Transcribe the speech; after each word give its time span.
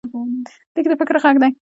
لیک 0.73 0.85
د 0.89 0.93
فکر 1.01 1.15
غږ 1.23 1.35
دی. 1.41 1.51